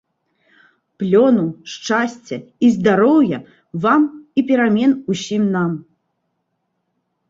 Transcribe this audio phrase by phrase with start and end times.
[1.03, 1.43] Плёну,
[1.75, 3.37] шчасця і здароўя,
[3.87, 4.01] вам
[4.37, 5.71] і перамен усім нам!